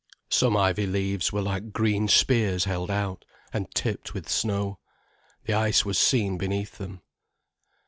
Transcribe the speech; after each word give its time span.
Some 0.31 0.57
ivy 0.57 0.87
leaves 0.87 1.31
were 1.31 1.43
like 1.43 1.73
green 1.73 2.07
spears 2.07 2.63
held 2.63 2.89
out, 2.89 3.23
and 3.53 3.69
tipped 3.75 4.15
with 4.15 4.27
snow. 4.27 4.79
The 5.45 5.53
ice 5.53 5.85
was 5.85 5.99
seen 5.99 6.39
beneath 6.39 6.79
them. 6.79 7.03